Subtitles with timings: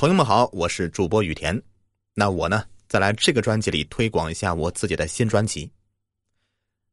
[0.00, 1.62] 朋友们好，我是主播雨田。
[2.14, 5.70] 那我呢，再来这个专辑里推广一下我自己的新专辑。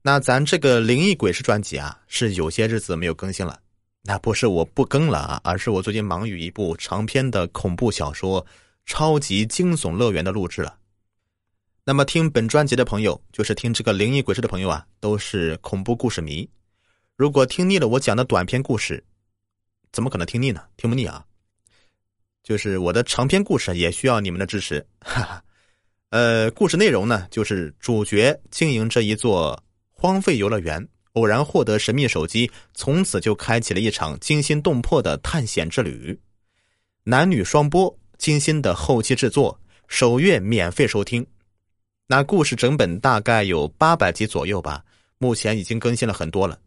[0.01, 3.57] 那咱这个灵异鬼事专辑啊，是有些日子没有更新了。
[4.03, 8.43] 那不是我不更了啊，而是我最近忙于一部长篇的恐怖小说
[8.85, 10.77] 《超级惊悚乐园》的录制了。
[11.85, 16.45] 那么听本专辑的朋友，就是听这个灵异鬼事的朋友啊，都是恐怖故事迷。
[17.15, 19.01] 如果听腻了我讲的短篇故事，
[19.93, 20.61] 怎么可能听腻呢？
[20.75, 21.25] 听不腻啊！
[22.47, 25.43] 就是我的长篇故事也需要你们的支持，哈哈。
[26.11, 36.17] 呃，故事内容呢，就是主角经营这一座荒废游乐园，偶然获得神秘手机，从此就开启了一场惊心动魄的探险之旅。
[37.03, 41.27] 男女双播，精心的后期制作，首月免费收听。
[42.07, 44.81] 那故事整本大概有八百集左右吧，
[45.17, 46.57] 目前已经更新了很多了。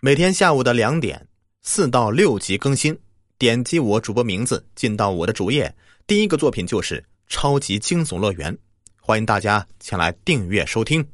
[0.00, 1.24] 每天下午的两点，
[1.62, 2.98] 四到六集更新。
[3.38, 5.72] 点击我主播名字进到我的主页，
[6.08, 8.52] 第一个作品就是《超级惊悚乐园》，
[9.00, 11.06] 欢迎大家前来订阅收听。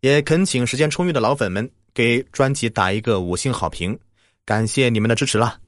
[0.00, 3.98] 也恳请时间充裕的老粉们给专辑打一个五星好评，
[4.46, 5.60] 感谢你们的支持了。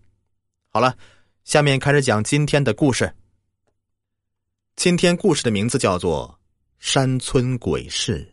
[0.71, 0.97] 好了，
[1.45, 3.13] 下面开始讲今天的故事。
[4.77, 6.39] 今天故事的名字叫做
[6.79, 8.27] 《山村鬼事》。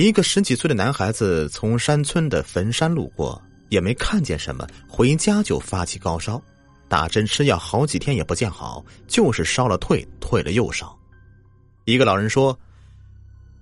[0.00, 3.40] 一个十几岁的男孩子从山村的坟山路过。
[3.72, 6.38] 也没看见什么，回家就发起高烧，
[6.88, 10.94] 打针吃药好几天也不见好，就是烧了退，退了又烧。
[11.86, 12.56] 一个老人说：“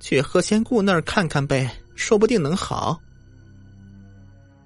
[0.00, 3.00] 去何仙姑那儿看看呗，说不定能好。”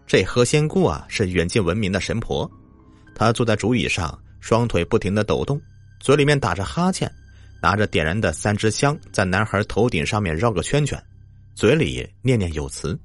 [0.09, 2.50] 这何仙姑啊，是远近闻名的神婆。
[3.15, 5.61] 她坐在竹椅上，双腿不停的抖动，
[6.00, 7.12] 嘴里面打着哈欠，
[7.61, 10.98] 拿着点燃的三支香，在男孩头顶上面绕个圈圈，
[11.55, 12.98] 嘴里念念有词。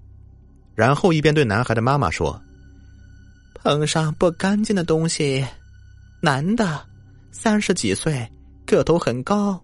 [0.80, 2.42] 然后一边对男孩的妈妈说
[3.54, 5.46] ：“碰上不干净的东西，
[6.22, 6.88] 男的，
[7.32, 8.26] 三十几岁，
[8.66, 9.62] 个头很高。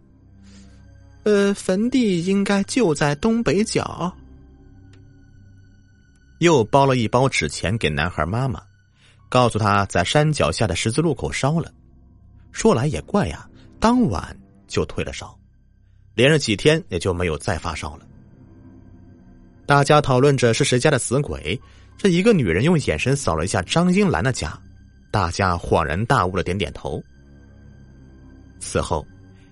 [1.24, 4.14] 呃，坟地应该就在东北角。”
[6.40, 8.62] 又包了一包纸钱给男孩妈妈，
[9.30, 11.72] 告诉他在山脚下的十字路口烧了。
[12.52, 13.50] 说来也怪呀，
[13.80, 14.38] 当晚
[14.68, 15.34] 就退了烧，
[16.14, 18.06] 连着几天也就没有再发烧了。
[19.66, 21.59] 大家讨论着是谁家的死鬼，
[21.98, 24.56] 这一个女人用眼神扫了一下张英兰的家，
[25.09, 27.03] 大家恍然大悟的点点头。
[28.59, 29.06] 此后，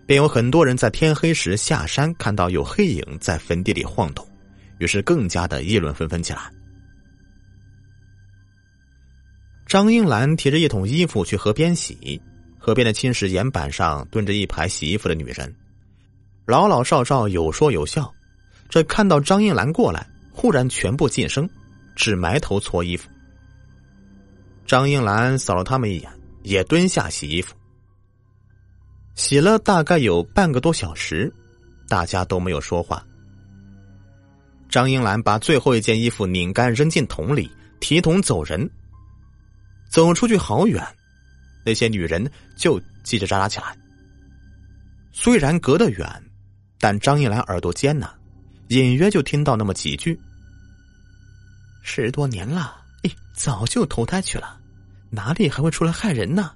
[0.06, 4.28] 便有很多人在天黑时下山，看到有黑影在坟地里晃动，
[4.78, 6.52] 于是更加的议论纷纷起来。
[9.66, 12.22] 张英兰提着一桶衣服去河边洗，
[12.60, 15.52] 河边的青石岩板上蹲着一排洗衣服的女人，
[16.46, 18.14] 老老少少有说有笑。
[18.74, 21.48] 这看到张英兰过来，忽然全部噤声，
[21.96, 23.08] 只埋头搓衣服。
[24.66, 26.12] 张英兰扫了他们一眼，
[26.42, 27.54] 也蹲下洗衣服。
[29.14, 31.32] 洗了大概有半个多小时，
[31.88, 33.06] 大家都没有说话。
[34.68, 38.68] 张英兰把最后一件衣服拧干，扔进桶里，提桶走人。
[39.88, 40.84] 走出去好远，
[41.64, 43.78] 那些女人就叽叽喳喳起来。
[45.12, 46.24] 虽然隔得远，
[46.80, 48.12] 但张英兰耳朵尖呐。
[48.74, 50.20] 隐约就听到那么几句
[51.84, 54.60] ：“十多年了，哎，早就投胎去了，
[55.10, 56.52] 哪里还会出来害人呢？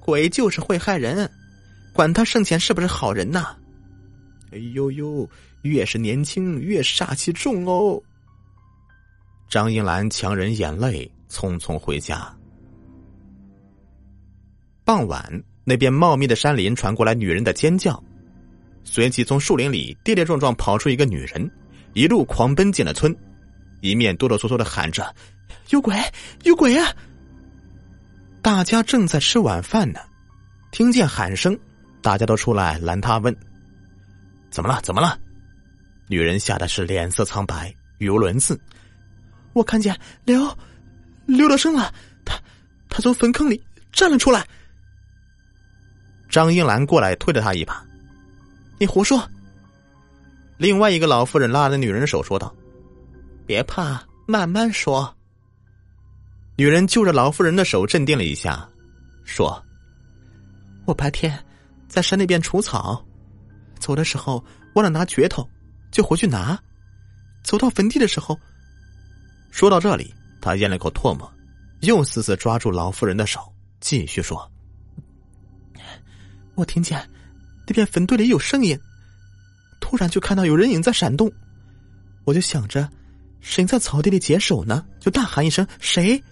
[0.00, 1.30] 鬼就是会害人，
[1.92, 3.56] 管他生前是不是好人呢？
[4.52, 5.28] 哎呦呦，
[5.62, 8.02] 越是年轻越煞气重哦。”
[9.48, 12.34] 张英兰强忍眼泪，匆匆回家。
[14.84, 18.02] 傍晚，那边茂密的山林传过来女人的尖叫。
[18.84, 21.50] 随即从树林里跌跌撞撞跑出一个女人，
[21.94, 23.14] 一路狂奔进了村，
[23.80, 25.12] 一面哆哆嗦嗦的喊着
[25.70, 25.96] ：“有鬼，
[26.42, 26.92] 有鬼啊！”
[28.42, 30.00] 大家正在吃晚饭呢，
[30.70, 31.58] 听见喊声，
[32.02, 33.34] 大家都出来拦他问
[34.50, 34.80] ：“怎么了？
[34.82, 35.18] 怎么了？”
[36.06, 38.60] 女人吓得是脸色苍白，语无伦次
[39.54, 40.54] ：“我看见刘
[41.24, 41.92] 刘德生了，
[42.24, 42.38] 他
[42.90, 43.60] 他从坟坑里
[43.90, 44.46] 站了出来。”
[46.28, 47.82] 张英兰过来推了他一把。
[48.78, 49.22] 你胡说！
[50.56, 52.54] 另外一个老妇人拉着女人的手说道
[53.46, 55.14] ：“别怕，慢慢说。”
[56.56, 58.68] 女人就着老妇人的手镇定了一下，
[59.24, 59.64] 说
[60.86, 61.36] ：“我白天
[61.88, 63.04] 在山那边除草，
[63.78, 64.44] 走的时候
[64.74, 65.48] 忘了拿镢头，
[65.90, 66.58] 就回去拿。
[67.42, 68.38] 走到坟地的时候，
[69.50, 71.30] 说到这里，他咽了口唾沫，
[71.80, 73.40] 又死死抓住老妇人的手，
[73.80, 74.50] 继续说
[76.54, 77.08] ：“我听见。”
[77.66, 78.78] 那边坟堆里有声音，
[79.80, 81.30] 突然就看到有人影在闪动，
[82.24, 82.88] 我就想着
[83.40, 86.22] 谁在草地里解手呢，就大喊一声：“谁？”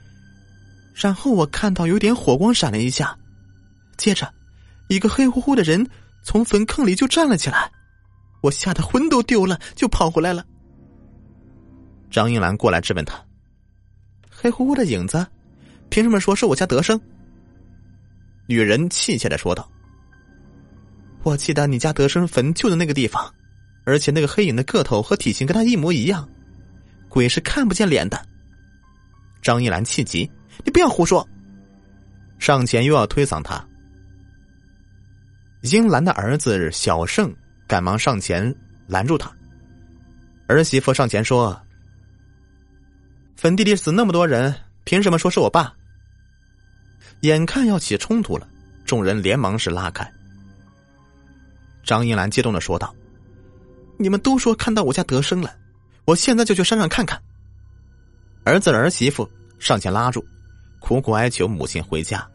[0.94, 3.16] 然后我看到有点火光闪了一下，
[3.96, 4.32] 接着，
[4.88, 5.86] 一个黑乎乎的人
[6.22, 7.70] 从坟坑里就站了起来，
[8.42, 10.44] 我吓得魂都丢了，就跑回来了。
[12.10, 13.14] 张英兰过来质问他
[14.28, 15.26] ：“黑乎乎的影子，
[15.88, 17.00] 凭什么说是我家德生？”
[18.46, 19.66] 女人气切的说道
[21.24, 23.32] ：“我记得你家德生坟就在那个地方，
[23.84, 26.28] 而且那个黑影的个头和体型跟他一模一样，
[27.08, 28.20] 鬼是看不见脸的。”
[29.40, 30.30] 张一兰气急
[30.64, 31.26] ：“你不要胡说！”
[32.38, 33.64] 上前又要推搡他。
[35.62, 37.32] 英兰的儿子小胜
[37.68, 38.52] 赶忙上前
[38.88, 39.32] 拦住他。
[40.48, 41.60] 儿媳妇上前说
[43.36, 44.52] ：“坟地里死那么多人，
[44.82, 45.72] 凭什么说是我爸？”
[47.22, 48.48] 眼看要起冲突了，
[48.84, 50.12] 众人连忙是拉开。
[51.82, 52.94] 张英兰激动的说道
[53.98, 55.54] ：“你们都说看到我家德生了，
[56.04, 57.20] 我现在就去山上看看。”
[58.44, 60.24] 儿子儿媳妇上前拉住，
[60.80, 62.28] 苦苦哀求母亲回家。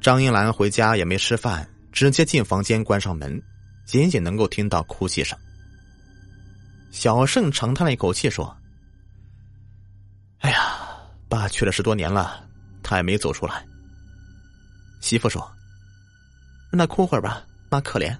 [0.00, 3.42] 张英兰回家也没吃饭，直接进房间关上门，
[3.92, 5.38] 隐隐能够听到哭泣声。
[6.90, 8.56] 小盛长叹了一口气说
[10.40, 10.96] ：“哎呀，
[11.28, 12.44] 爸去了十多年了。”
[12.80, 13.66] 他也没走出来。
[15.00, 15.46] 媳妇说
[16.70, 18.16] ：“让他哭会儿吧，妈可怜。”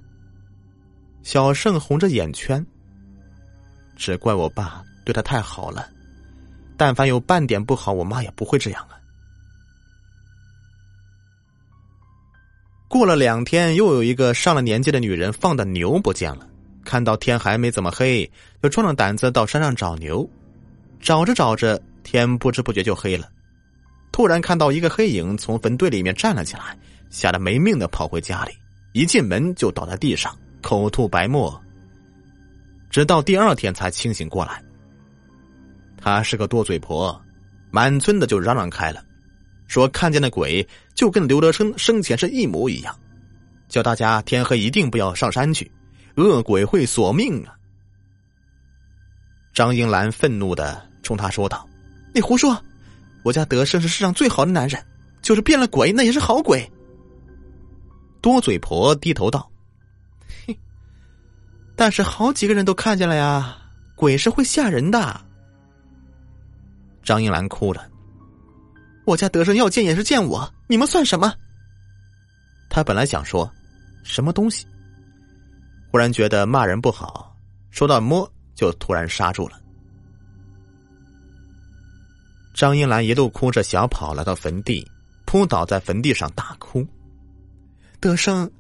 [1.23, 2.65] 小盛红着眼圈，
[3.97, 5.89] 只怪我爸对他太好了。
[6.77, 8.95] 但凡有半点不好，我妈也不会这样啊。
[12.89, 16.49] 过了两天，又有一个上了年纪的女人放的牛不见了。
[16.85, 18.31] 看到天还没怎么黑，
[18.63, 20.27] 就壮着胆子到山上找牛。
[21.01, 23.29] 找着找着，天不知不觉就黑了。
[24.11, 26.79] 突然看到一个黑影从坟堆里面站了起来，
[27.11, 28.53] 吓得没命的跑回家里，
[28.93, 31.61] 一进门就倒在地上，口吐白沫。
[32.91, 34.63] 直到第二天才清醒过来。
[35.97, 37.21] 她是个多嘴婆，
[37.71, 39.05] 满村的就嚷嚷开了，
[39.67, 42.99] 说看见的鬼就跟刘德生生前是一模一样，
[43.69, 45.71] 叫大家天黑一定不要上山去，
[46.17, 47.55] 恶鬼会索命啊！
[49.53, 51.69] 张英兰愤怒的冲他说道
[52.15, 52.57] ：“你胡说！”
[53.25, 54.83] 我家德胜是世上最好的男人，
[55.21, 56.71] 就是变了鬼，那也是好鬼。
[58.21, 59.51] 多嘴婆低头道
[60.47, 60.59] ：“嘿，
[61.77, 63.57] 但是好几个人都看见了呀，
[63.95, 65.21] 鬼是会吓人的。”
[67.03, 67.89] 张英兰哭了
[69.07, 71.33] ：“我家德胜要见也是见我，你们算什么？”
[72.69, 73.51] 他本来想说
[74.03, 74.67] 什么东西，
[75.91, 77.35] 忽然觉得骂人不好，
[77.71, 79.59] 说到摸就突然刹住了。
[82.53, 84.87] 张英兰一路哭着小跑来到坟地，
[85.25, 86.87] 扑倒在坟地上大哭。
[88.01, 88.51] 德生，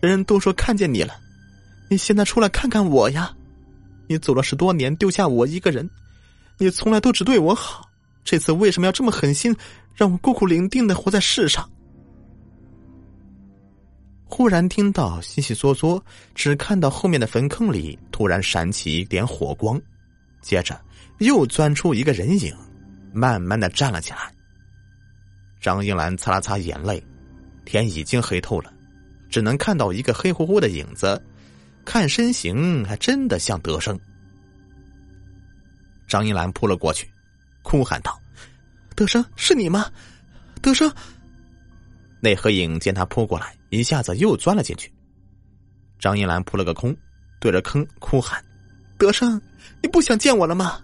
[0.00, 1.14] 人人都说看见你了，
[1.88, 3.34] 你现在出来看看我呀！
[4.06, 5.88] 你走了十多年，丢下我一个人，
[6.58, 7.88] 你从来都只对我好，
[8.24, 9.54] 这次为什么要这么狠心，
[9.94, 11.68] 让我孤苦伶仃的活在世上？
[14.24, 16.00] 忽然听到悉悉嗦嗦，
[16.34, 19.80] 只看到后面的坟坑里突然闪起一点火光，
[20.42, 20.78] 接着
[21.18, 22.54] 又钻出一个人影。
[23.10, 24.32] 慢慢的站了起来。
[25.60, 27.02] 张英兰擦了擦眼泪，
[27.68, 28.72] 天已经黑透了，
[29.28, 31.22] 只能看到一个黑乎乎的影子，
[31.84, 34.00] 看身形还真的像德生。
[36.06, 37.06] 张英兰扑了过去，
[37.62, 38.18] 哭喊道
[38.96, 39.92] ：“德生，是你吗？
[40.62, 40.90] 德生！”
[42.20, 44.90] 那黑影见他扑过来，一下子又钻了进去。
[45.98, 46.96] 张英兰扑了个空，
[47.38, 48.42] 对着坑哭喊
[48.96, 49.38] ：“德生，
[49.82, 50.80] 你不想见我了吗？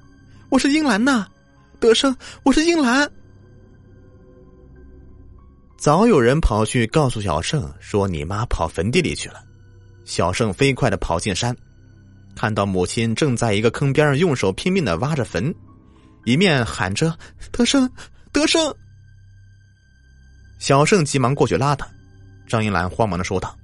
[0.50, 1.26] 我是英兰呐！”
[1.80, 3.10] 德生，我是英兰。
[5.84, 9.44] 早有人跑去告诉小盛说：“你妈跑坟地里去了。”
[10.06, 11.54] 小盛飞快的跑进山，
[12.34, 15.54] 看到母亲正在一个坑边上用手拼命的挖着坟，
[16.24, 17.14] 一面喊着
[17.52, 17.86] ：“德生，
[18.32, 18.74] 德生！”
[20.58, 21.86] 小盛急忙过去拉他。
[22.48, 23.54] 张英兰慌忙的说道：“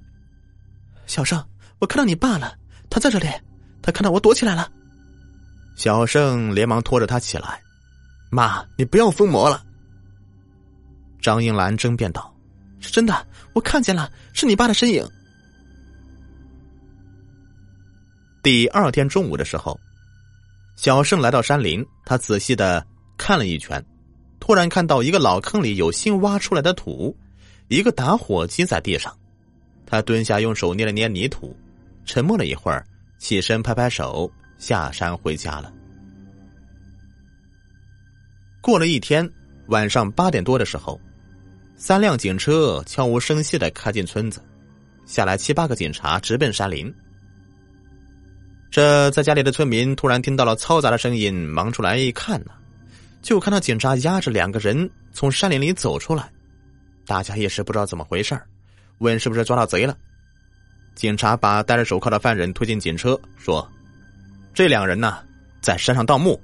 [1.07, 1.43] 小盛，
[1.79, 2.55] 我看到你爸了，
[2.87, 3.27] 他在这里，
[3.81, 4.71] 他看到我躲起来了。”
[5.75, 7.59] 小盛连忙拖着他起来。
[8.29, 9.63] 妈，你不要疯魔了。
[11.21, 12.33] 张英兰争辩道
[12.81, 15.07] ：“是真的，我看见了，是你爸的身影。”
[18.43, 19.79] 第二天中午的时候，
[20.75, 22.83] 小盛来到山林，他仔细的
[23.15, 23.85] 看了一圈，
[24.39, 27.15] 突然看到一个老坑里有新挖出来的土，
[27.67, 29.15] 一个打火机在地上，
[29.85, 31.55] 他蹲下用手捏了捏泥土，
[32.03, 32.83] 沉默了一会儿，
[33.19, 35.71] 起身拍拍手，下山回家了。
[38.59, 39.31] 过了一天，
[39.67, 40.99] 晚上八点多的时候，
[41.83, 44.39] 三辆警车悄无声息的开进村子，
[45.07, 46.93] 下来七八个警察直奔山林。
[48.69, 52.51] 这在家里的村民突然听到了嘈杂的声音，忙出来一看呢，
[53.23, 56.31] 就看到警察押着两个人从山林里走出来，
[57.07, 58.39] 大家也是不知道怎么回事
[58.99, 59.97] 问是不是抓到贼了。
[60.93, 63.67] 警察把戴着手铐的犯人推进警车，说
[64.53, 65.17] ：“这两人呢，
[65.61, 66.39] 在山上盗墓。”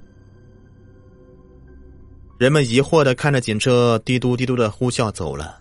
[2.38, 5.60] 人们疑惑的看着警车滴嘟滴嘟的呼啸走了。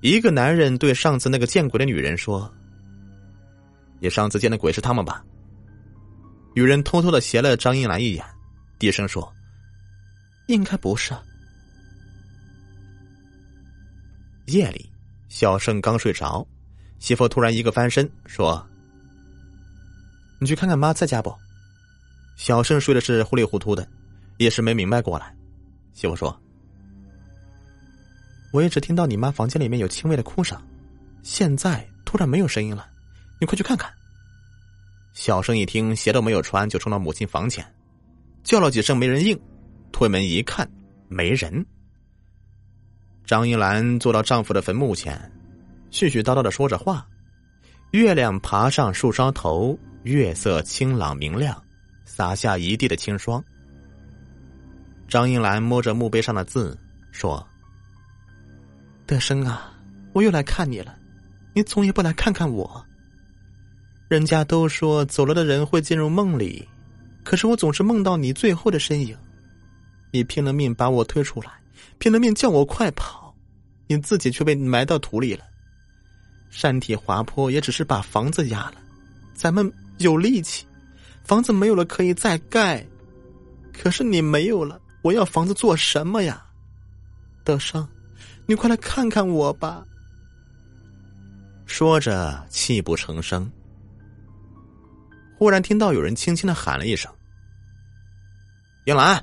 [0.00, 2.52] 一个男人对上次那个见鬼的女人说
[4.00, 5.24] ：“你上次见的鬼是他们吧？”
[6.56, 8.24] 女人偷偷的斜了张英兰一眼，
[8.80, 9.32] 低声说
[10.48, 11.14] ：“应该不是。”
[14.46, 14.90] 夜里，
[15.28, 16.44] 小盛刚睡着，
[16.98, 18.66] 媳妇突然一个翻身说
[20.40, 21.32] ：“你去看看妈在家不？”
[22.34, 23.88] 小盛睡的是糊里糊涂的，
[24.38, 25.32] 也是没明白过来。
[25.94, 26.36] 媳妇说
[28.52, 30.60] ：“我一直听到你妈房间里面有轻微的哭声，
[31.22, 32.88] 现在突然没有声音了，
[33.40, 33.92] 你快去看看。”
[35.14, 37.64] 小生一听，鞋都没有穿，就冲到母亲房前，
[38.42, 39.38] 叫了几声没人应，
[39.92, 40.66] 推门一看，
[41.08, 41.64] 没人。
[43.26, 45.30] 张英兰坐到丈夫的坟墓前，
[45.90, 47.06] 絮絮叨叨的说着话。
[47.92, 51.62] 月亮爬上树梢头，月色清朗明亮，
[52.06, 53.44] 洒下一地的清霜。
[55.12, 56.74] 张英兰摸着墓碑上的字，
[57.10, 57.46] 说
[59.04, 59.70] ：“德生啊，
[60.14, 60.96] 我又来看你了，
[61.52, 62.82] 你总也不来看看我。
[64.08, 66.66] 人家都说走了的人会进入梦里，
[67.24, 69.14] 可是我总是梦到你最后的身影。
[70.12, 71.50] 你拼了命把我推出来，
[71.98, 73.36] 拼了命叫我快跑，
[73.88, 75.44] 你自己却被埋到土里了。
[76.48, 78.76] 山体滑坡也只是把房子压了，
[79.34, 80.64] 咱们有力气，
[81.22, 82.82] 房子没有了可以再盖，
[83.74, 86.44] 可是你没有了。”我要房子做什么呀，
[87.44, 87.86] 德生，
[88.46, 89.84] 你快来看看我吧。
[91.66, 93.50] 说着，泣不成声。
[95.36, 97.12] 忽然听到有人轻轻的喊了一声
[98.86, 99.22] ：“英兰。”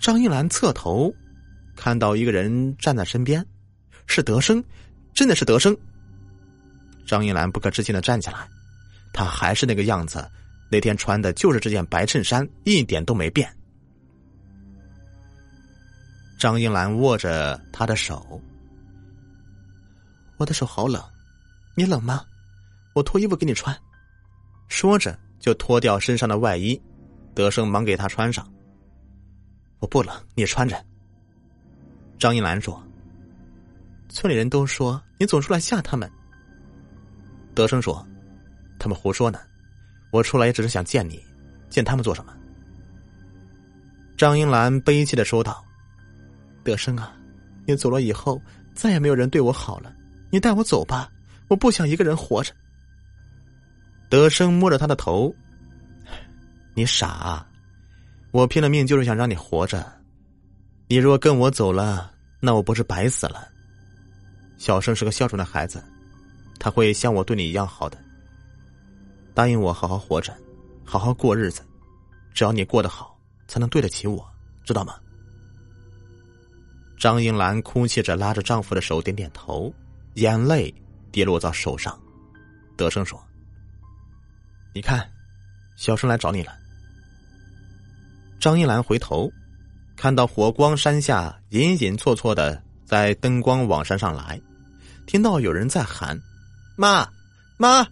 [0.00, 1.14] 张英兰侧头，
[1.76, 3.44] 看到一个人站在身边，
[4.06, 4.64] 是德生，
[5.12, 5.76] 真的是德生。
[7.06, 8.48] 张英兰不可置信的站起来，
[9.12, 10.26] 他还是那个样子，
[10.70, 13.54] 那天穿的就是这件白衬衫，一点都没变。
[16.40, 18.40] 张英兰握着他的手，
[20.38, 20.98] 我的手好冷，
[21.74, 22.24] 你冷吗？
[22.94, 23.78] 我脱衣服给你穿。
[24.66, 26.80] 说着就脱掉身上的外衣，
[27.34, 28.50] 德生忙给他穿上。
[29.80, 30.82] 我不冷，你穿着。
[32.18, 32.82] 张英兰说
[34.08, 36.10] ：“村里人都说你总出来吓他们。”
[37.54, 38.02] 德生说
[38.80, 39.38] ：“他们胡说呢，
[40.10, 41.22] 我出来也只是想见你，
[41.68, 42.34] 见他们做什么？”
[44.16, 45.62] 张英兰悲切的说道。
[46.62, 47.12] 德生啊，
[47.66, 48.40] 你走了以后，
[48.74, 49.94] 再也没有人对我好了。
[50.30, 51.10] 你带我走吧，
[51.48, 52.52] 我不想一个人活着。
[54.08, 55.34] 德生摸着他的头，
[56.74, 57.46] 你傻，啊
[58.32, 59.84] 我拼了命就是想让你活着。
[60.88, 63.48] 你若跟我走了，那我不是白死了？
[64.58, 65.82] 小生是个孝顺的孩子，
[66.58, 67.98] 他会像我对你一样好的。
[69.32, 70.36] 答应我好好活着，
[70.84, 71.62] 好好过日子，
[72.34, 74.24] 只要你过得好，才能对得起我，
[74.64, 74.94] 知道吗？
[77.00, 79.72] 张英兰哭泣着拉着丈夫的手，点点头，
[80.16, 80.72] 眼泪
[81.10, 81.98] 跌落到手上。
[82.76, 83.18] 德生说
[84.74, 85.10] ：“你看，
[85.76, 86.52] 小生来找你了。”
[88.38, 89.32] 张英兰回头，
[89.96, 94.38] 看到火光山下隐隐绰绰的在灯光往山上来，
[95.06, 96.20] 听到有人在喊
[96.76, 97.08] ：“妈，
[97.56, 97.86] 妈！”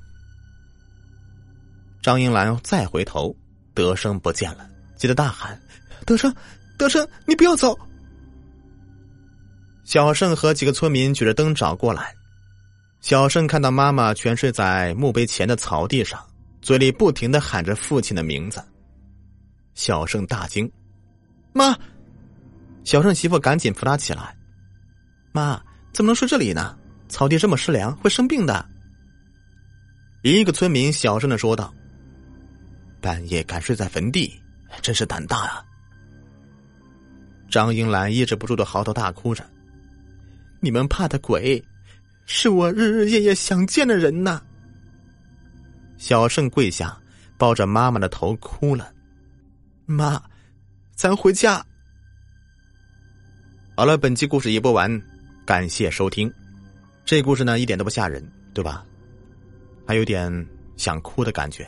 [2.03, 3.35] 张英兰再回头，
[3.73, 5.59] 德生不见了，急得大喊
[6.05, 6.35] ：“德生，
[6.77, 7.75] 德生，你不要走！”
[9.88, 12.14] 小盛和几个村民举着灯找过来。
[13.00, 16.23] 小盛看到妈妈全睡在墓碑前的草地上，
[16.61, 18.62] 嘴里不停的喊着父亲的名字。
[19.73, 20.71] 小盛大惊
[21.54, 21.75] ：“妈！”
[22.85, 24.37] 小盛媳妇赶紧扶他起来
[25.33, 25.59] ：“妈，
[25.95, 26.76] 怎么能睡这里呢？
[27.09, 28.68] 草地这么湿凉，会生病的。”
[30.21, 31.73] 一个村民小声的说道
[33.00, 34.38] ：“半夜敢睡在坟地，
[34.83, 35.64] 真是胆大啊！”
[37.49, 39.42] 张英兰抑制不住的嚎啕大哭着。
[40.61, 41.62] 你们怕的鬼，
[42.27, 44.41] 是我日日夜夜想见的人呐！
[45.97, 46.97] 小盛跪下，
[47.37, 48.93] 抱着妈妈的头哭了。
[49.87, 50.23] 妈，
[50.95, 51.65] 咱回家。
[53.77, 55.00] 好了，本期故事已播完，
[55.47, 56.33] 感谢收听。
[57.05, 58.23] 这故事呢，一点都不吓人，
[58.53, 58.85] 对吧？
[59.87, 60.47] 还有点
[60.77, 61.67] 想哭的感觉。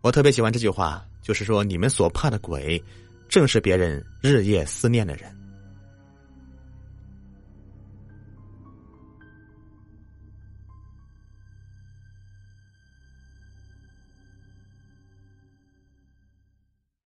[0.00, 2.82] 我特别喜欢这句话，就是说，你们所怕的鬼，
[3.28, 5.37] 正是别人日夜思念的人。